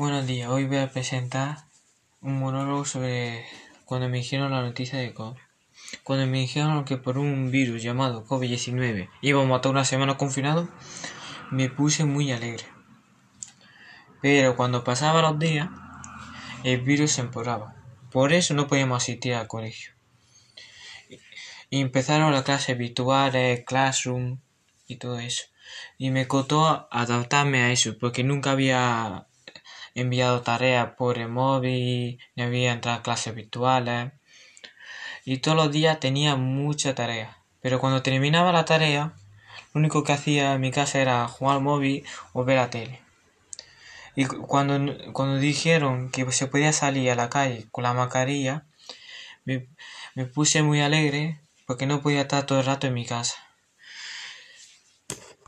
[0.00, 1.58] Buenos días, hoy voy a presentar
[2.22, 3.44] un monólogo sobre
[3.84, 5.36] cuando me dijeron la noticia de COVID.
[6.04, 10.70] Cuando me dijeron que por un virus llamado COVID-19 íbamos a estar una semana confinados,
[11.50, 12.64] me puse muy alegre.
[14.22, 15.68] Pero cuando pasaban los días,
[16.64, 17.76] el virus se empeoraba.
[18.10, 19.92] Por eso no podíamos asistir al colegio.
[21.68, 24.38] Y empezaron las clases virtuales, Classroom
[24.86, 25.42] y todo eso.
[25.98, 29.26] Y me costó adaptarme a eso, porque nunca había
[29.94, 34.12] enviado tareas por el móvil, ni había entrado a clases virtuales.
[35.24, 37.38] Y todos los días tenía mucha tarea.
[37.60, 39.12] Pero cuando terminaba la tarea,
[39.72, 43.00] lo único que hacía en mi casa era jugar al móvil o ver la tele.
[44.16, 48.66] Y cuando, cuando dijeron que se podía salir a la calle con la mascarilla,
[49.44, 49.68] me,
[50.14, 53.49] me puse muy alegre porque no podía estar todo el rato en mi casa.